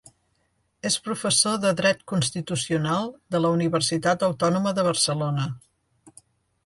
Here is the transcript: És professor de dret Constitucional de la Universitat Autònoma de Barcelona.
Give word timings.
És 0.89 0.95
professor 1.07 1.59
de 1.65 1.73
dret 1.81 2.01
Constitucional 2.13 3.07
de 3.35 3.43
la 3.45 3.53
Universitat 3.59 4.27
Autònoma 4.29 4.75
de 4.81 4.87
Barcelona. 4.93 5.47